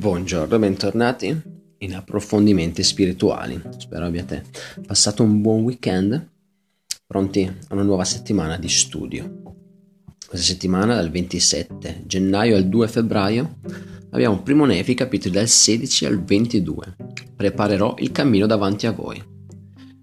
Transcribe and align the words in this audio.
Buongiorno, 0.00 0.58
bentornati 0.58 1.42
in 1.76 1.94
approfondimenti 1.94 2.82
spirituali. 2.82 3.60
Spero 3.76 4.06
abbiate 4.06 4.44
passato 4.86 5.22
un 5.22 5.42
buon 5.42 5.62
weekend, 5.62 6.26
pronti 7.06 7.42
a 7.44 7.74
una 7.74 7.82
nuova 7.82 8.04
settimana 8.04 8.56
di 8.56 8.70
studio. 8.70 9.42
Questa 10.26 10.46
settimana, 10.46 10.94
dal 10.94 11.10
27 11.10 12.04
gennaio 12.06 12.56
al 12.56 12.66
2 12.66 12.88
febbraio, 12.88 13.58
abbiamo 14.12 14.40
Primo 14.40 14.64
Nefi, 14.64 14.94
capitoli 14.94 15.34
dal 15.34 15.48
16 15.48 16.06
al 16.06 16.24
22. 16.24 16.96
Preparerò 17.36 17.96
il 17.98 18.10
cammino 18.10 18.46
davanti 18.46 18.86
a 18.86 18.92
voi. 18.92 19.22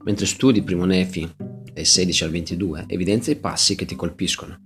Mentre 0.04 0.28
studi 0.28 0.62
Primo 0.62 0.86
Nefi, 0.86 1.28
dai 1.74 1.86
16 1.86 2.24
al 2.24 2.30
22, 2.30 2.84
evidenzia 2.86 3.34
i 3.34 3.38
passi 3.38 3.74
che 3.74 3.86
ti 3.86 3.96
colpiscono. 3.96 4.60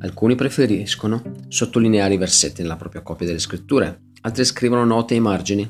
Alcuni 0.00 0.34
preferiscono 0.34 1.22
sottolineare 1.46 2.14
i 2.14 2.18
versetti 2.18 2.62
nella 2.62 2.76
propria 2.76 3.02
copia 3.02 3.26
delle 3.26 3.38
scritture, 3.38 4.10
altri 4.22 4.44
scrivono 4.44 4.84
note 4.84 5.14
ai 5.14 5.20
margini. 5.20 5.68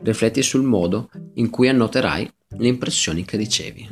Rifletti 0.00 0.42
sul 0.42 0.62
modo 0.62 1.10
in 1.34 1.50
cui 1.50 1.68
annoterai 1.68 2.30
le 2.56 2.68
impressioni 2.68 3.24
che 3.24 3.36
ricevi. 3.36 3.88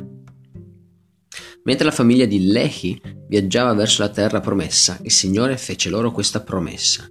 Mentre 1.63 1.85
la 1.85 1.91
famiglia 1.91 2.25
di 2.25 2.47
Lehi 2.47 2.99
viaggiava 3.27 3.73
verso 3.73 4.01
la 4.01 4.09
terra 4.09 4.39
promessa, 4.39 4.97
il 5.01 5.11
Signore 5.11 5.57
fece 5.57 5.89
loro 5.89 6.11
questa 6.11 6.41
promessa. 6.41 7.05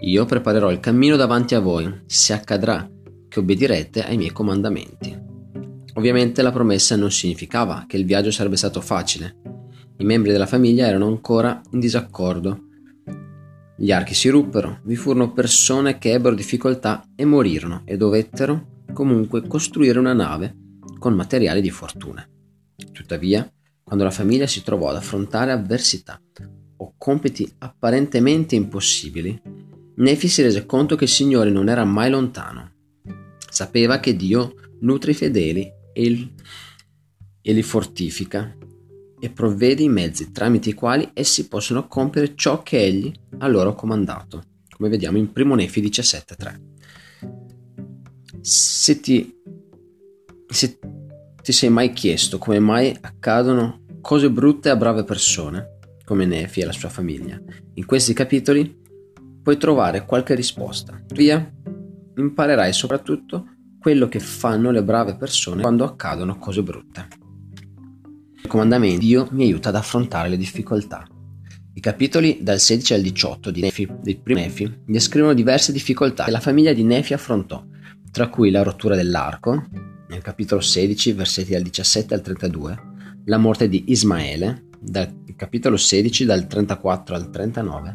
Io 0.00 0.24
preparerò 0.24 0.70
il 0.70 0.78
cammino 0.78 1.16
davanti 1.16 1.56
a 1.56 1.60
voi, 1.60 2.02
se 2.06 2.32
accadrà 2.32 2.88
che 3.28 3.38
obbedirete 3.40 4.04
ai 4.04 4.16
miei 4.16 4.30
comandamenti. 4.30 5.18
Ovviamente 5.94 6.40
la 6.42 6.52
promessa 6.52 6.94
non 6.94 7.10
significava 7.10 7.84
che 7.88 7.96
il 7.96 8.04
viaggio 8.04 8.30
sarebbe 8.30 8.56
stato 8.56 8.80
facile. 8.80 9.36
I 9.98 10.04
membri 10.04 10.30
della 10.30 10.46
famiglia 10.46 10.86
erano 10.86 11.08
ancora 11.08 11.60
in 11.72 11.80
disaccordo 11.80 12.68
gli 13.82 13.92
archi 13.92 14.12
si 14.12 14.28
ruppero, 14.28 14.80
vi 14.82 14.94
furono 14.94 15.32
persone 15.32 15.96
che 15.96 16.12
ebbero 16.12 16.34
difficoltà 16.34 17.02
e 17.16 17.24
morirono 17.24 17.80
e 17.86 17.96
dovettero 17.96 18.82
comunque 18.92 19.46
costruire 19.46 19.98
una 19.98 20.12
nave 20.12 20.54
con 20.98 21.14
materiali 21.14 21.62
di 21.62 21.70
fortuna. 21.70 22.22
Tuttavia, 22.92 23.50
quando 23.82 24.04
la 24.04 24.10
famiglia 24.10 24.46
si 24.46 24.62
trovò 24.62 24.90
ad 24.90 24.96
affrontare 24.96 25.52
avversità 25.52 26.20
o 26.76 26.94
compiti 26.98 27.50
apparentemente 27.56 28.54
impossibili, 28.54 29.40
Nefi 29.94 30.28
si 30.28 30.42
rese 30.42 30.66
conto 30.66 30.94
che 30.94 31.04
il 31.04 31.10
Signore 31.10 31.48
non 31.48 31.70
era 31.70 31.84
mai 31.86 32.10
lontano. 32.10 32.72
Sapeva 33.48 33.98
che 33.98 34.14
Dio 34.14 34.56
nutre 34.80 35.12
i 35.12 35.14
fedeli 35.14 35.72
e, 35.94 36.02
il, 36.02 36.30
e 37.40 37.52
li 37.54 37.62
fortifica 37.62 38.54
e 39.20 39.30
provvede 39.30 39.82
i 39.82 39.88
mezzi 39.88 40.32
tramite 40.32 40.70
i 40.70 40.74
quali 40.74 41.08
essi 41.12 41.46
possono 41.46 41.86
compiere 41.86 42.34
ciò 42.34 42.62
che 42.62 42.82
egli 42.82 43.12
ha 43.38 43.46
loro 43.46 43.74
comandato, 43.74 44.42
come 44.74 44.88
vediamo 44.88 45.18
in 45.18 45.30
1 45.32 45.54
Nefi 45.54 45.82
17.3. 45.82 46.60
Se 48.40 49.00
ti, 49.00 49.36
se 50.48 50.78
ti 51.42 51.52
sei 51.52 51.68
mai 51.68 51.92
chiesto 51.92 52.38
come 52.38 52.58
mai 52.58 52.96
accadono 53.00 53.84
cose 54.00 54.30
brutte 54.30 54.70
a 54.70 54.76
brave 54.76 55.04
persone, 55.04 55.78
come 56.04 56.24
Nefi 56.24 56.60
e 56.60 56.64
la 56.64 56.72
sua 56.72 56.88
famiglia, 56.88 57.38
in 57.74 57.84
questi 57.84 58.14
capitoli 58.14 58.78
puoi 59.42 59.58
trovare 59.58 60.06
qualche 60.06 60.34
risposta. 60.34 60.98
Via, 61.08 61.52
imparerai 62.16 62.72
soprattutto 62.72 63.46
quello 63.78 64.08
che 64.08 64.20
fanno 64.20 64.70
le 64.70 64.82
brave 64.82 65.16
persone 65.16 65.60
quando 65.62 65.84
accadono 65.84 66.38
cose 66.38 66.62
brutte 66.62 67.19
comandamenti 68.46 69.06
Dio 69.06 69.28
mi 69.32 69.44
aiuta 69.44 69.68
ad 69.68 69.76
affrontare 69.76 70.28
le 70.28 70.36
difficoltà. 70.36 71.06
I 71.72 71.80
capitoli 71.80 72.38
dal 72.42 72.58
16 72.58 72.94
al 72.94 73.00
18 73.00 73.50
di 73.50 73.60
Nefi, 73.60 73.88
dei 74.02 74.16
primi 74.16 74.42
Nefi, 74.42 74.82
descrivono 74.84 75.34
diverse 75.34 75.72
difficoltà 75.72 76.24
che 76.24 76.30
la 76.30 76.40
famiglia 76.40 76.72
di 76.72 76.82
Nefi 76.82 77.12
affrontò, 77.12 77.64
tra 78.10 78.28
cui 78.28 78.50
la 78.50 78.62
rottura 78.62 78.96
dell'arco, 78.96 79.66
nel 80.08 80.22
capitolo 80.22 80.60
16, 80.60 81.12
versetti 81.12 81.52
dal 81.52 81.62
17 81.62 82.14
al 82.14 82.20
32, 82.22 82.82
la 83.26 83.38
morte 83.38 83.68
di 83.68 83.84
Ismaele, 83.88 84.64
dal 84.80 85.22
capitolo 85.36 85.76
16 85.76 86.24
dal 86.24 86.46
34 86.46 87.14
al 87.14 87.30
39, 87.30 87.94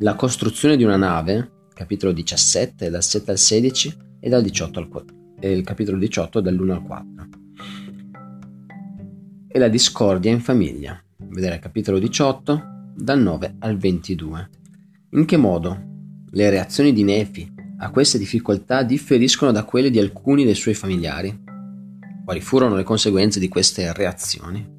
la 0.00 0.14
costruzione 0.14 0.76
di 0.76 0.84
una 0.84 0.96
nave, 0.96 1.66
capitolo 1.74 2.12
17 2.12 2.88
dal 2.88 3.02
7 3.02 3.30
al 3.32 3.38
16 3.38 3.96
e 4.20 4.28
dal 4.28 4.42
18 4.42 4.78
al 4.78 4.88
4, 4.88 5.16
e 5.40 5.50
il 5.50 5.64
capitolo 5.64 5.98
18 5.98 6.40
dall'1 6.40 6.70
al 6.70 6.82
4 6.82 7.46
e 9.58 9.60
la 9.60 9.68
discordia 9.68 10.30
in 10.30 10.40
famiglia. 10.40 11.02
Vedere 11.16 11.58
capitolo 11.58 11.98
18 11.98 12.92
dal 12.94 13.20
9 13.20 13.56
al 13.58 13.76
22. 13.76 14.50
In 15.10 15.24
che 15.24 15.36
modo 15.36 15.86
le 16.30 16.50
reazioni 16.50 16.92
di 16.92 17.02
Nefi 17.02 17.52
a 17.78 17.90
queste 17.90 18.18
difficoltà 18.18 18.84
differiscono 18.84 19.50
da 19.50 19.64
quelle 19.64 19.90
di 19.90 19.98
alcuni 19.98 20.44
dei 20.44 20.54
suoi 20.54 20.74
familiari? 20.74 21.44
Quali 22.24 22.40
furono 22.40 22.76
le 22.76 22.84
conseguenze 22.84 23.40
di 23.40 23.48
queste 23.48 23.92
reazioni? 23.92 24.76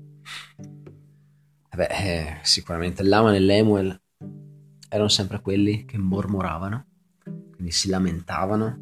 Beh, 1.75 1.87
eh, 1.87 2.37
sicuramente 2.43 3.03
Laman 3.03 3.35
e 3.35 3.39
Lemuel 3.39 4.01
erano 4.87 5.09
sempre 5.09 5.41
quelli 5.41 5.85
che 5.85 5.97
mormoravano, 5.97 6.85
quindi 7.53 7.71
si 7.71 7.89
lamentavano 7.89 8.79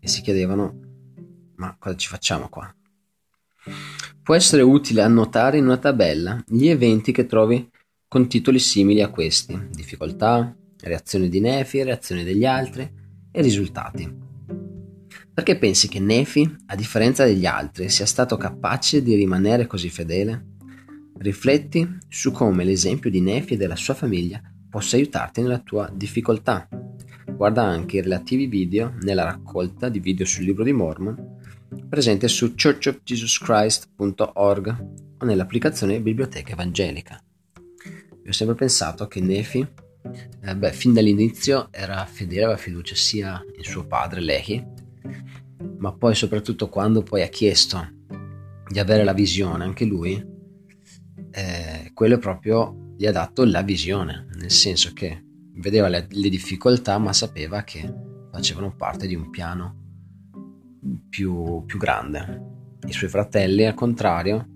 e 0.00 0.08
si 0.08 0.20
chiedevano 0.20 0.80
ma 1.56 1.76
cosa 1.78 1.96
ci 1.96 2.08
facciamo 2.08 2.48
qua? 2.48 2.72
Può 4.28 4.36
essere 4.36 4.60
utile 4.60 5.00
annotare 5.00 5.56
in 5.56 5.64
una 5.64 5.78
tabella 5.78 6.44
gli 6.46 6.68
eventi 6.68 7.12
che 7.12 7.24
trovi 7.24 7.66
con 8.06 8.28
titoli 8.28 8.58
simili 8.58 9.00
a 9.00 9.08
questi: 9.08 9.58
difficoltà, 9.70 10.54
reazione 10.82 11.30
di 11.30 11.40
Nefi, 11.40 11.82
reazione 11.82 12.24
degli 12.24 12.44
altri 12.44 12.86
e 13.32 13.40
risultati. 13.40 14.06
Perché 15.32 15.56
pensi 15.56 15.88
che 15.88 15.98
Nefi, 15.98 16.56
a 16.66 16.74
differenza 16.74 17.24
degli 17.24 17.46
altri, 17.46 17.88
sia 17.88 18.04
stato 18.04 18.36
capace 18.36 19.02
di 19.02 19.14
rimanere 19.14 19.66
così 19.66 19.88
fedele? 19.88 20.56
Rifletti 21.16 21.88
su 22.06 22.30
come 22.30 22.64
l'esempio 22.64 23.08
di 23.08 23.22
Nefi 23.22 23.54
e 23.54 23.56
della 23.56 23.76
sua 23.76 23.94
famiglia 23.94 24.42
possa 24.68 24.96
aiutarti 24.96 25.40
nella 25.40 25.60
tua 25.60 25.90
difficoltà. 25.90 26.68
Guarda 27.34 27.62
anche 27.62 27.96
i 27.96 28.02
relativi 28.02 28.46
video 28.46 28.92
nella 29.00 29.24
raccolta 29.24 29.88
di 29.88 30.00
video 30.00 30.26
sul 30.26 30.44
libro 30.44 30.64
di 30.64 30.72
Mormon 30.72 31.36
presente 31.88 32.28
su 32.28 32.54
churchofjesuschrist.org 32.54 34.86
o 35.18 35.24
nell'applicazione 35.24 36.00
Biblioteca 36.00 36.52
Evangelica. 36.52 37.20
Io 37.54 38.30
ho 38.30 38.32
sempre 38.32 38.56
pensato 38.56 39.06
che 39.06 39.20
Nefi, 39.20 39.66
eh, 40.42 40.56
beh, 40.56 40.72
fin 40.72 40.92
dall'inizio 40.92 41.68
era 41.70 42.04
fedele, 42.06 42.44
aveva 42.44 42.58
fiducia 42.58 42.94
sia 42.94 43.42
in 43.56 43.64
suo 43.64 43.86
padre 43.86 44.20
Lehi, 44.20 44.64
ma 45.78 45.92
poi 45.92 46.14
soprattutto 46.14 46.68
quando 46.68 47.02
poi 47.02 47.22
ha 47.22 47.28
chiesto 47.28 47.96
di 48.68 48.78
avere 48.78 49.02
la 49.04 49.14
visione, 49.14 49.64
anche 49.64 49.84
lui, 49.84 50.22
eh, 51.30 51.90
quello 51.94 52.18
proprio 52.18 52.92
gli 52.96 53.06
ha 53.06 53.12
dato 53.12 53.44
la 53.44 53.62
visione, 53.62 54.26
nel 54.34 54.50
senso 54.50 54.92
che 54.92 55.24
vedeva 55.54 55.88
le, 55.88 56.06
le 56.08 56.28
difficoltà 56.28 56.98
ma 56.98 57.12
sapeva 57.12 57.62
che 57.62 57.92
facevano 58.30 58.74
parte 58.76 59.06
di 59.06 59.14
un 59.14 59.30
piano 59.30 59.87
più, 61.08 61.64
più 61.66 61.78
grande. 61.78 62.56
I 62.86 62.92
suoi 62.92 63.10
fratelli, 63.10 63.64
al 63.64 63.74
contrario, 63.74 64.46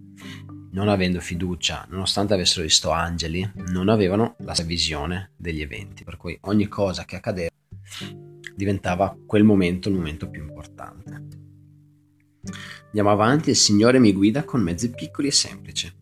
non 0.72 0.88
avendo 0.88 1.20
fiducia, 1.20 1.86
nonostante 1.90 2.34
avessero 2.34 2.62
visto 2.62 2.90
angeli, 2.90 3.48
non 3.68 3.88
avevano 3.88 4.36
la 4.38 4.54
visione 4.64 5.32
degli 5.36 5.60
eventi, 5.60 6.04
per 6.04 6.16
cui 6.16 6.38
ogni 6.42 6.66
cosa 6.66 7.04
che 7.04 7.16
accadeva 7.16 7.50
diventava 8.54 9.16
quel 9.26 9.44
momento 9.44 9.88
il 9.88 9.94
momento 9.94 10.28
più 10.28 10.42
importante. 10.42 11.30
Andiamo 12.86 13.10
avanti, 13.10 13.50
il 13.50 13.56
Signore 13.56 13.98
mi 13.98 14.12
guida 14.12 14.44
con 14.44 14.62
mezzi 14.62 14.90
piccoli 14.90 15.28
e 15.28 15.32
semplici. 15.32 15.92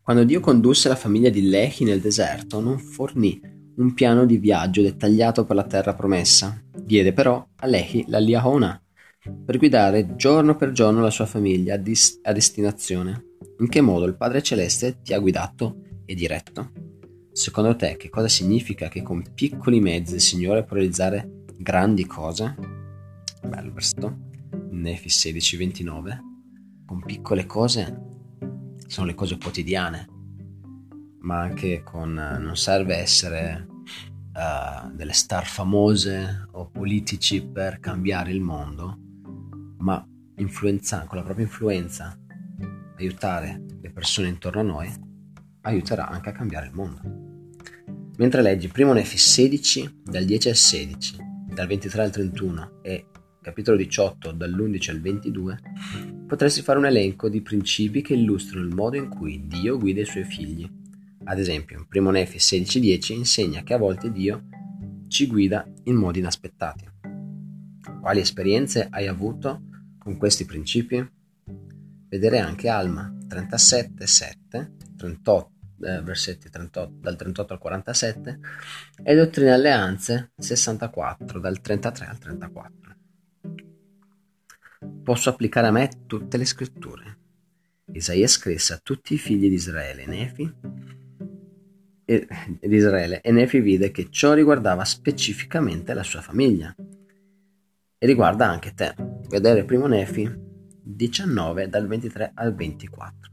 Quando 0.00 0.24
Dio 0.24 0.40
condusse 0.40 0.88
la 0.88 0.96
famiglia 0.96 1.30
di 1.30 1.48
Lehi 1.48 1.84
nel 1.84 2.00
deserto, 2.00 2.60
non 2.60 2.78
fornì 2.78 3.40
un 3.76 3.94
piano 3.94 4.26
di 4.26 4.38
viaggio 4.38 4.82
dettagliato 4.82 5.44
per 5.44 5.56
la 5.56 5.64
terra 5.64 5.94
promessa. 5.94 6.62
Diede 6.74 7.12
però 7.12 7.46
a 7.56 7.66
Lehi 7.66 8.04
la 8.08 8.18
Liahona, 8.18 8.80
per 9.44 9.58
guidare 9.58 10.16
giorno 10.16 10.56
per 10.56 10.72
giorno 10.72 11.00
la 11.00 11.10
sua 11.10 11.26
famiglia 11.26 11.74
a, 11.74 12.32
destinazione. 12.32 13.24
In 13.58 13.68
che 13.68 13.80
modo 13.82 14.06
il 14.06 14.16
Padre 14.16 14.42
Celeste 14.42 15.02
ti 15.02 15.12
ha 15.12 15.18
guidato 15.18 15.82
e 16.06 16.14
diretto? 16.14 16.72
Secondo 17.32 17.76
te 17.76 17.96
che 17.96 18.08
cosa 18.08 18.28
significa 18.28 18.88
che 18.88 19.02
con 19.02 19.22
piccoli 19.34 19.80
mezzi 19.80 20.14
il 20.14 20.20
Signore 20.20 20.64
può 20.64 20.76
realizzare 20.76 21.44
grandi 21.58 22.06
cose? 22.06 22.56
Bello 23.46 23.72
versetto. 23.72 24.28
Nefi 24.70 25.08
16:29. 25.08 26.18
Con 26.86 27.02
piccole 27.04 27.44
cose 27.44 28.08
sono 28.86 29.06
le 29.06 29.14
cose 29.14 29.36
quotidiane, 29.36 30.08
ma 31.20 31.40
anche 31.40 31.82
con 31.82 32.12
non 32.12 32.56
serve 32.56 32.96
essere 32.96 33.66
uh, 34.34 34.90
delle 34.92 35.12
star 35.12 35.46
famose 35.46 36.48
o 36.52 36.68
politici 36.68 37.46
per 37.46 37.78
cambiare 37.78 38.32
il 38.32 38.40
mondo, 38.40 39.09
ma 39.80 40.04
influenza, 40.36 41.04
con 41.06 41.18
la 41.18 41.24
propria 41.24 41.44
influenza 41.44 42.18
aiutare 42.96 43.64
le 43.80 43.90
persone 43.90 44.28
intorno 44.28 44.60
a 44.60 44.64
noi 44.64 44.92
aiuterà 45.62 46.08
anche 46.08 46.30
a 46.30 46.32
cambiare 46.32 46.66
il 46.66 46.74
mondo. 46.74 47.00
Mentre 48.16 48.42
leggi 48.42 48.68
primo 48.68 48.92
Nefi 48.92 49.16
16 49.16 50.02
dal 50.04 50.24
10 50.24 50.48
al 50.48 50.56
16 50.56 51.16
dal 51.52 51.66
23 51.66 52.02
al 52.02 52.10
31 52.10 52.80
e 52.82 53.06
capitolo 53.42 53.76
18 53.76 54.32
dall'11 54.32 54.90
al 54.90 55.00
22, 55.00 55.58
potresti 56.26 56.62
fare 56.62 56.78
un 56.78 56.86
elenco 56.86 57.28
di 57.28 57.40
principi 57.40 58.02
che 58.02 58.14
illustrano 58.14 58.64
il 58.64 58.74
modo 58.74 58.96
in 58.96 59.08
cui 59.08 59.46
Dio 59.46 59.78
guida 59.78 60.02
i 60.02 60.06
suoi 60.06 60.24
figli. 60.24 60.68
Ad 61.24 61.38
esempio, 61.38 61.78
in 61.78 61.86
1 61.90 62.10
Nefi 62.10 62.38
16:10 62.38 63.12
insegna 63.14 63.62
che 63.62 63.74
a 63.74 63.78
volte 63.78 64.12
Dio 64.12 64.46
ci 65.08 65.26
guida 65.26 65.66
in 65.84 65.96
modi 65.96 66.20
inaspettati. 66.20 66.88
Quali 68.00 68.20
esperienze 68.20 68.86
hai 68.90 69.06
avuto 69.06 69.62
con 70.00 70.16
questi 70.16 70.44
principi? 70.44 71.08
Vedere 72.08 72.38
anche 72.38 72.68
Alma 72.68 73.14
37:7, 73.28 74.96
38 74.96 75.52
eh, 75.82 76.02
versetti 76.02 76.50
38, 76.50 76.94
dal 77.00 77.16
38 77.16 77.52
al 77.52 77.58
47 77.58 78.40
e 79.02 79.14
Dottrine 79.14 79.50
e 79.50 79.52
Alleanze 79.52 80.32
64 80.36 81.38
dal 81.38 81.60
33 81.60 82.06
al 82.06 82.18
34. 82.18 82.78
Posso 85.02 85.30
applicare 85.30 85.66
a 85.68 85.70
me 85.70 85.90
tutte 86.06 86.36
le 86.36 86.44
scritture. 86.44 87.18
Isaia 87.92 88.26
scrisse 88.26 88.74
a 88.74 88.80
tutti 88.82 89.14
i 89.14 89.18
figli 89.18 89.48
di 89.48 89.54
Israele, 89.54 90.06
Nefi, 90.06 90.54
e, 92.04 92.26
di 92.60 92.76
Israele, 92.76 93.20
e 93.20 93.32
Nefi 93.32 93.60
vide 93.60 93.90
che 93.90 94.08
ciò 94.10 94.32
riguardava 94.32 94.84
specificamente 94.84 95.92
la 95.94 96.02
sua 96.02 96.20
famiglia 96.20 96.74
e 96.76 98.06
riguarda 98.06 98.48
anche 98.48 98.74
te. 98.74 99.09
Vedere 99.30 99.64
primo 99.64 99.86
Nefi 99.86 100.28
19 100.82 101.68
dal 101.68 101.86
23 101.86 102.32
al 102.34 102.52
24. 102.52 103.30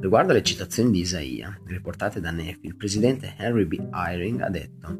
Riguardo 0.00 0.32
alle 0.32 0.42
citazioni 0.42 0.90
di 0.90 0.98
Isaia, 0.98 1.56
riportate 1.64 2.18
da 2.18 2.32
Nefi, 2.32 2.66
il 2.66 2.74
presidente 2.74 3.36
Henry 3.38 3.64
B. 3.66 3.88
Eyring 3.94 4.40
ha 4.40 4.50
detto 4.50 4.98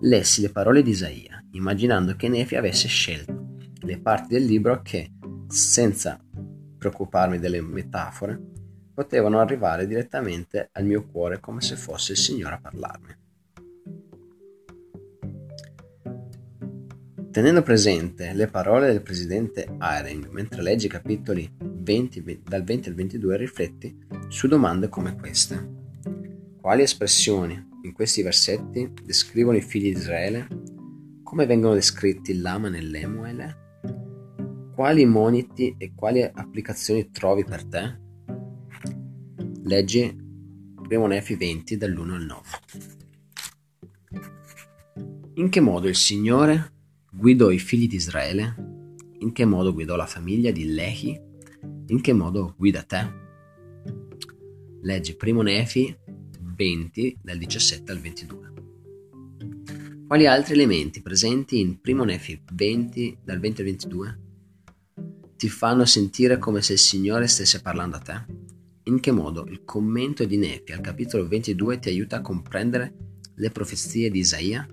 Lessi 0.00 0.42
le 0.42 0.50
parole 0.50 0.82
di 0.82 0.90
Isaia, 0.90 1.42
immaginando 1.52 2.14
che 2.16 2.28
Nefi 2.28 2.56
avesse 2.56 2.86
scelto 2.86 3.56
le 3.80 3.98
parti 3.98 4.34
del 4.34 4.44
libro 4.44 4.82
che, 4.82 5.14
senza 5.48 6.22
preoccuparmi 6.76 7.38
delle 7.38 7.62
metafore, 7.62 8.38
potevano 8.92 9.40
arrivare 9.40 9.86
direttamente 9.86 10.68
al 10.72 10.84
mio 10.84 11.06
cuore 11.06 11.40
come 11.40 11.62
se 11.62 11.76
fosse 11.76 12.12
il 12.12 12.18
Signore 12.18 12.56
a 12.56 12.60
parlarmi. 12.60 13.21
Tenendo 17.32 17.62
presente 17.62 18.34
le 18.34 18.46
parole 18.46 18.88
del 18.88 19.00
presidente 19.00 19.66
Eyring 19.80 20.28
mentre 20.32 20.60
leggi 20.60 20.84
i 20.84 20.90
capitoli 20.90 21.50
20, 21.58 22.42
dal 22.44 22.62
20 22.62 22.90
al 22.90 22.94
22 22.94 23.36
rifletti 23.38 23.98
su 24.28 24.48
domande 24.48 24.90
come 24.90 25.16
queste. 25.16 25.80
Quali 26.60 26.82
espressioni 26.82 27.54
in 27.84 27.94
questi 27.94 28.20
versetti 28.20 28.92
descrivono 29.02 29.56
i 29.56 29.62
figli 29.62 29.94
di 29.94 29.98
Israele? 29.98 30.46
Come 31.22 31.46
vengono 31.46 31.72
descritti 31.72 32.38
l'Aman 32.38 32.74
e 32.74 32.82
l'Emuele? 32.82 33.56
Quali 34.74 35.06
moniti 35.06 35.74
e 35.78 35.94
quali 35.94 36.20
applicazioni 36.20 37.10
trovi 37.10 37.46
per 37.46 37.64
te? 37.64 37.98
Leggi 39.62 40.14
1 40.86 41.06
Nefi 41.06 41.34
20 41.34 41.78
dall'1 41.78 42.10
al 42.10 42.24
9. 42.26 42.40
In 45.36 45.48
che 45.48 45.60
modo 45.60 45.88
il 45.88 45.96
Signore 45.96 46.71
guidò 47.22 47.50
i 47.52 47.60
figli 47.60 47.86
di 47.86 47.94
Israele? 47.94 48.56
In 49.20 49.30
che 49.30 49.44
modo 49.44 49.72
guidò 49.72 49.94
la 49.94 50.06
famiglia 50.06 50.50
di 50.50 50.72
Lehi? 50.72 51.16
In 51.86 52.00
che 52.00 52.12
modo 52.12 52.56
guida 52.58 52.82
te? 52.82 53.12
Leggi 54.80 55.14
Primo 55.14 55.40
Nefi 55.40 55.96
20 56.56 57.18
dal 57.22 57.38
17 57.38 57.92
al 57.92 58.00
22. 58.00 58.52
Quali 60.08 60.26
altri 60.26 60.54
elementi 60.54 61.00
presenti 61.00 61.60
in 61.60 61.80
Primo 61.80 62.02
Nefi 62.02 62.42
20 62.54 63.18
dal 63.22 63.38
20 63.38 63.60
al 63.60 63.66
22 63.68 64.20
ti 65.36 65.48
fanno 65.48 65.84
sentire 65.84 66.38
come 66.38 66.60
se 66.60 66.72
il 66.72 66.80
Signore 66.80 67.28
stesse 67.28 67.62
parlando 67.62 67.98
a 67.98 68.00
te? 68.00 68.24
In 68.82 68.98
che 68.98 69.12
modo 69.12 69.46
il 69.46 69.62
commento 69.62 70.24
di 70.24 70.38
Nefi 70.38 70.72
al 70.72 70.80
capitolo 70.80 71.28
22 71.28 71.78
ti 71.78 71.88
aiuta 71.88 72.16
a 72.16 72.20
comprendere 72.20 73.20
le 73.36 73.50
profezie 73.50 74.10
di 74.10 74.18
Isaia? 74.18 74.66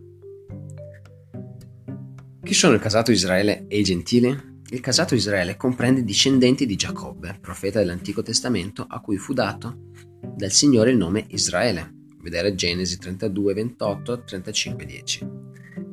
Chi 2.49 2.55
sono 2.55 2.73
il 2.73 2.79
casato 2.79 3.11
Israele 3.11 3.67
e 3.67 3.77
i 3.77 3.83
gentili? 3.83 4.35
Il 4.71 4.79
casato 4.79 5.13
Israele 5.13 5.55
comprende 5.55 5.99
i 5.99 6.03
discendenti 6.03 6.65
di 6.65 6.75
Giacobbe, 6.75 7.37
profeta 7.39 7.77
dell'Antico 7.77 8.23
Testamento, 8.23 8.87
a 8.89 9.01
cui 9.01 9.17
fu 9.17 9.33
dato 9.33 9.91
dal 10.35 10.49
Signore 10.49 10.89
il 10.89 10.97
nome 10.97 11.25
Israele. 11.27 11.93
Vedere 12.19 12.55
Genesi 12.55 12.97
32, 12.97 13.53
28, 13.53 14.23
35, 14.23 14.83
10. 14.83 15.27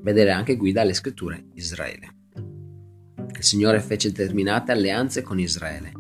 Vedere 0.01 0.31
anche 0.31 0.57
guida 0.57 0.81
alle 0.81 0.95
scritture 0.95 1.45
Israele. 1.53 2.15
Il 2.37 3.45
Signore 3.45 3.81
fece 3.81 4.11
determinate 4.11 4.73
alleanze 4.73 5.21
con 5.21 5.39
Israele 5.39 5.93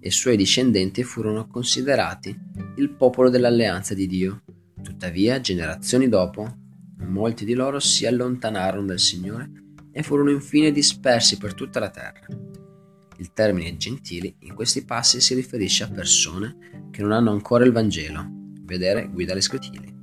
e 0.00 0.08
i 0.08 0.10
suoi 0.10 0.36
discendenti 0.36 1.04
furono 1.04 1.46
considerati 1.46 2.36
il 2.78 2.96
popolo 2.96 3.30
dell'alleanza 3.30 3.94
di 3.94 4.08
Dio. 4.08 4.42
Tuttavia, 4.82 5.40
generazioni 5.40 6.08
dopo, 6.08 6.52
molti 6.96 7.44
di 7.44 7.54
loro 7.54 7.78
si 7.78 8.06
allontanarono 8.06 8.86
dal 8.86 8.98
Signore 8.98 9.59
e 9.92 10.02
furono 10.02 10.30
infine 10.30 10.72
dispersi 10.72 11.38
per 11.38 11.54
tutta 11.54 11.80
la 11.80 11.90
terra. 11.90 12.26
Il 13.18 13.32
termine 13.32 13.76
gentili 13.76 14.34
in 14.40 14.54
questi 14.54 14.84
passi 14.84 15.20
si 15.20 15.34
riferisce 15.34 15.84
a 15.84 15.90
persone 15.90 16.88
che 16.90 17.02
non 17.02 17.12
hanno 17.12 17.30
ancora 17.30 17.64
il 17.64 17.72
Vangelo. 17.72 18.26
Vedere 18.62 19.08
guida 19.08 19.32
alle 19.32 19.40
scritili. 19.40 19.98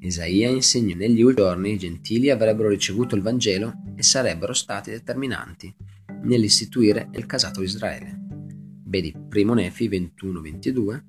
Isaia 0.00 0.48
insegna 0.48 0.94
negli 0.94 1.22
ultimi 1.22 1.46
giorni 1.46 1.72
i 1.72 1.78
gentili 1.78 2.30
avrebbero 2.30 2.68
ricevuto 2.68 3.14
il 3.14 3.22
Vangelo 3.22 3.82
e 3.96 4.02
sarebbero 4.02 4.52
stati 4.52 4.90
determinanti 4.90 5.74
nell'istituire 6.22 7.08
il 7.14 7.26
casato 7.26 7.62
Israele. 7.62 8.18
Vedi 8.84 9.14
Primo 9.28 9.54
Nefi 9.54 9.88
21-22 9.88 11.02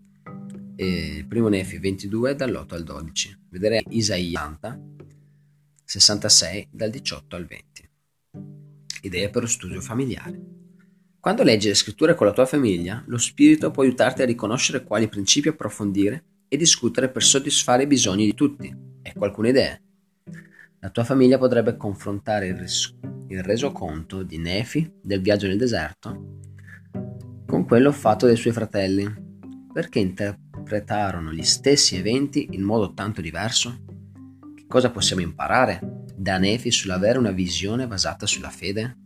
e 0.75 1.25
Primo 1.27 1.49
Nefi 1.49 1.77
22 1.77 2.35
dall'8 2.35 2.73
al 2.73 2.83
12. 2.83 3.39
Vedere 3.49 3.83
Isaia 3.89 4.55
66 5.89 6.69
dal 6.71 6.89
18 6.91 7.35
al 7.35 7.45
20 7.45 7.89
idee 9.01 9.29
per 9.29 9.43
lo 9.43 9.47
studio 9.47 9.81
familiare. 9.81 10.39
Quando 11.19 11.43
leggi 11.43 11.67
le 11.67 11.73
scritture 11.73 12.15
con 12.15 12.27
la 12.27 12.33
tua 12.33 12.45
famiglia, 12.45 13.03
lo 13.07 13.17
spirito 13.17 13.71
può 13.71 13.83
aiutarti 13.83 14.21
a 14.21 14.25
riconoscere 14.25 14.83
quali 14.83 15.07
principi 15.07 15.47
approfondire 15.47 16.23
e 16.47 16.57
discutere 16.57 17.09
per 17.09 17.23
soddisfare 17.23 17.83
i 17.83 17.87
bisogni 17.87 18.25
di 18.25 18.33
tutti. 18.33 18.73
Ecco 19.01 19.25
alcune 19.25 19.49
idee. 19.49 19.81
La 20.79 20.89
tua 20.89 21.03
famiglia 21.03 21.37
potrebbe 21.37 21.75
confrontare 21.75 22.47
il, 22.47 22.55
res- 22.55 22.95
il 23.27 23.43
resoconto 23.43 24.23
di 24.23 24.37
Nefi 24.37 24.91
del 25.01 25.21
viaggio 25.21 25.47
nel 25.47 25.57
deserto 25.57 26.37
con 27.45 27.65
quello 27.65 27.91
fatto 27.91 28.27
dai 28.27 28.35
suoi 28.35 28.53
fratelli, 28.53 29.11
perché 29.73 29.97
interpretarono 29.97 31.33
gli 31.33 31.43
stessi 31.43 31.95
eventi 31.95 32.49
in 32.51 32.61
modo 32.61 32.93
tanto 32.93 33.21
diverso. 33.21 33.88
Cosa 34.69 34.91
possiamo 34.91 35.23
imparare 35.23 35.79
da 36.15 36.37
Nefi 36.37 36.69
sull'avere 36.69 37.17
una 37.17 37.31
visione 37.31 37.87
basata 37.87 38.27
sulla 38.27 38.51
fede? 38.51 38.97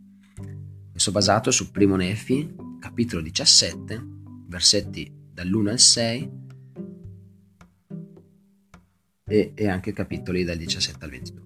Questo 0.90 1.10
basato 1.10 1.50
su 1.50 1.70
Primo 1.70 1.96
Nefi, 1.96 2.54
capitolo 2.78 3.22
17, 3.22 3.98
versetti 4.46 5.10
dall'1 5.32 5.68
al 5.68 5.78
6 5.78 6.30
e, 9.24 9.52
e 9.54 9.68
anche 9.68 9.94
capitoli 9.94 10.44
dal 10.44 10.58
17 10.58 11.02
al 11.02 11.10
22. 11.10 11.42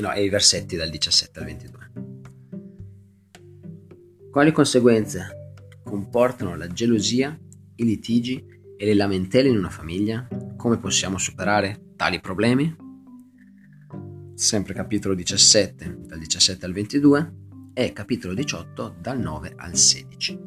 No, 0.00 0.12
e 0.12 0.24
i 0.24 0.28
versetti 0.28 0.74
dal 0.74 0.90
17 0.90 1.38
al 1.38 1.44
22. 1.44 1.92
Quali 4.28 4.50
conseguenze 4.50 5.54
comportano 5.84 6.56
la 6.56 6.66
gelosia, 6.66 7.38
i 7.76 7.84
litigi 7.84 8.44
e 8.76 8.84
le 8.84 8.94
lamentele 8.94 9.48
in 9.48 9.56
una 9.56 9.70
famiglia? 9.70 10.26
Come 10.60 10.76
possiamo 10.76 11.16
superare 11.16 11.94
tali 11.96 12.20
problemi? 12.20 12.76
sempre 14.34 14.74
capitolo 14.74 15.14
17 15.14 16.00
dal 16.00 16.18
17 16.18 16.66
al 16.66 16.72
22 16.74 17.34
e 17.72 17.94
capitolo 17.94 18.34
18 18.34 18.96
dal 19.00 19.18
9 19.18 19.54
al 19.56 19.74
16. 19.74 20.38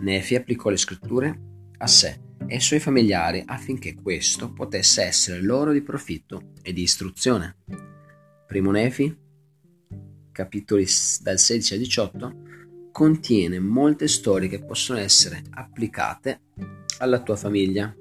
Nefi 0.00 0.34
applicò 0.34 0.68
le 0.68 0.76
scritture 0.76 1.42
a 1.78 1.86
sé 1.86 2.20
e 2.44 2.54
ai 2.54 2.60
suoi 2.60 2.80
familiari 2.80 3.44
affinché 3.46 3.94
questo 3.94 4.52
potesse 4.52 5.02
essere 5.02 5.40
loro 5.42 5.70
di 5.70 5.82
profitto 5.82 6.50
e 6.60 6.72
di 6.72 6.82
istruzione. 6.82 7.58
Primo 8.48 8.72
Nefi, 8.72 9.16
capitoli 10.32 10.86
dal 11.20 11.38
16 11.38 11.74
al 11.74 11.78
18, 11.78 12.36
contiene 12.90 13.60
molte 13.60 14.08
storie 14.08 14.48
che 14.48 14.64
possono 14.64 14.98
essere 14.98 15.40
applicate 15.50 16.40
alla 16.98 17.22
tua 17.22 17.36
famiglia. 17.36 17.94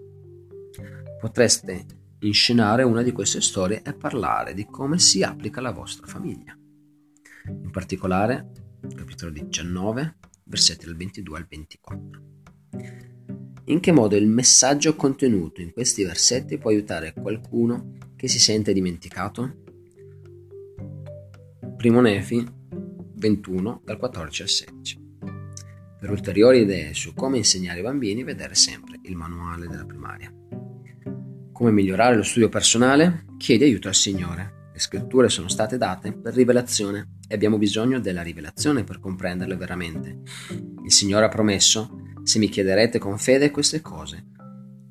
Potreste 1.22 1.86
inscenare 2.22 2.82
una 2.82 3.04
di 3.04 3.12
queste 3.12 3.42
storie 3.42 3.84
e 3.84 3.94
parlare 3.94 4.56
di 4.56 4.66
come 4.66 4.98
si 4.98 5.22
applica 5.22 5.60
alla 5.60 5.70
vostra 5.70 6.08
famiglia. 6.08 6.58
In 7.48 7.70
particolare, 7.70 8.50
capitolo 8.96 9.30
19, 9.30 10.18
versetti 10.46 10.86
dal 10.88 10.96
22 10.96 11.38
al 11.38 11.46
24. 11.48 12.22
In 13.66 13.80
che 13.80 13.92
modo 13.92 14.16
il 14.16 14.26
messaggio 14.26 14.96
contenuto 14.96 15.62
in 15.62 15.72
questi 15.72 16.04
versetti 16.04 16.58
può 16.58 16.72
aiutare 16.72 17.14
qualcuno 17.14 17.92
che 18.16 18.28
si 18.28 18.40
sente 18.40 18.74
dimenticato? 18.74 19.62
Primo 21.78 22.02
Nefi 22.02 22.44
21 23.14 23.82
dal 23.86 23.98
14 23.98 24.42
al 24.42 24.50
16. 24.50 25.10
Per 26.00 26.10
ulteriori 26.10 26.62
idee 26.62 26.96
su 26.96 27.14
come 27.14 27.38
insegnare 27.38 27.78
ai 27.78 27.84
bambini, 27.84 28.24
vedere 28.24 28.56
sempre 28.56 28.98
il 29.04 29.16
manuale 29.16 29.68
della 29.68 29.86
primaria. 29.86 30.34
Come 31.62 31.74
migliorare 31.74 32.16
lo 32.16 32.24
studio 32.24 32.50
personale? 32.50 33.26
Chiedi 33.38 33.66
aiuto 33.66 33.88
al 33.88 33.94
Signore. 33.94 34.72
Le 34.74 34.80
scritture 34.80 35.30
sono 35.30 35.48
state 35.48 35.78
date 35.78 36.12
per 36.12 36.34
rivelazione 36.34 37.20
e 37.28 37.36
abbiamo 37.36 37.60
bisogno 37.60 38.00
della 38.00 38.24
rivelazione 38.24 38.84
per 38.84 39.00
comprenderle 39.00 39.56
veramente. 39.56 40.22
Il 40.84 40.92
Signore 40.92 41.26
ha 41.26 41.30
promesso, 41.30 42.02
se 42.24 42.40
mi 42.40 42.50
chiederete 42.50 42.98
con 42.98 43.20
fede 43.20 43.52
queste 43.52 43.80
cose, 43.80 44.26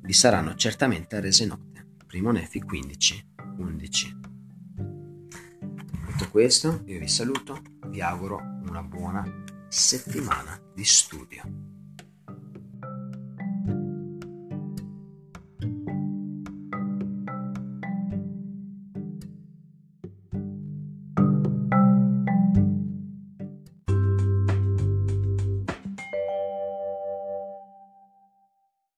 vi 0.01 0.13
saranno 0.13 0.55
certamente 0.55 1.19
rese 1.19 1.45
note. 1.45 1.95
Primo 2.07 2.31
Nefi 2.31 2.61
15, 2.61 3.33
11. 3.57 4.19
Detto 6.07 6.29
questo, 6.31 6.83
io 6.85 6.99
vi 6.99 7.07
saluto, 7.09 7.61
vi 7.87 7.99
auguro 7.99 8.39
una 8.69 8.81
buona 8.81 9.43
settimana 9.67 10.57
di 10.73 10.85
studio. 10.85 11.80